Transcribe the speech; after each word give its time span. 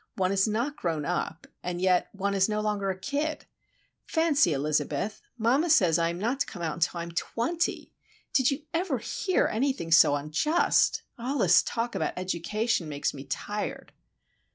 One 0.15 0.31
is 0.31 0.47
not 0.47 0.77
grown 0.77 1.05
up, 1.05 1.45
and 1.61 1.79
yet 1.79 2.09
one 2.11 2.33
is 2.33 2.49
no 2.49 2.59
longer 2.59 2.89
a 2.89 2.97
kid. 2.97 3.45
Fancy, 4.07 4.51
Elizabeth! 4.51 5.21
mamma 5.37 5.69
says 5.69 5.99
I 5.99 6.09
am 6.09 6.17
not 6.17 6.39
to 6.39 6.47
come 6.47 6.63
out 6.63 6.81
till 6.81 6.97
I 6.99 7.03
am 7.03 7.11
twenty! 7.11 7.93
Did 8.33 8.49
you 8.49 8.63
ever 8.73 8.97
hear 8.97 9.45
anything 9.45 9.91
so 9.91 10.15
unjust? 10.15 11.03
All 11.19 11.37
this 11.37 11.61
talk 11.61 11.93
about 11.93 12.13
education 12.17 12.89
makes 12.89 13.13
me 13.13 13.25
tired." 13.25 13.91